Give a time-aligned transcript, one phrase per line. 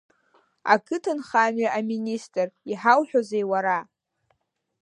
[0.73, 3.79] Ақыҭанхамҩа аминистр, иҳауҳәозеи уара?